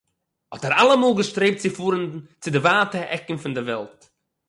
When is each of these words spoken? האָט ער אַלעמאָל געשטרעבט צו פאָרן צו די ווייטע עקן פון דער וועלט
האָט 0.51 0.65
ער 0.67 0.73
אַלעמאָל 0.81 1.17
געשטרעבט 1.19 1.59
צו 1.63 1.69
פאָרן 1.77 2.03
צו 2.41 2.49
די 2.53 2.59
ווייטע 2.63 2.99
עקן 3.15 3.37
פון 3.41 3.53
דער 3.55 3.67
וועלט 3.67 3.99